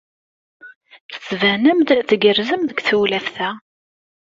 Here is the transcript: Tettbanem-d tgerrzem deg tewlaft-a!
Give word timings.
Tettbanem-d 1.11 1.89
tgerrzem 2.09 2.61
deg 2.65 2.79
tewlaft-a! 2.81 3.49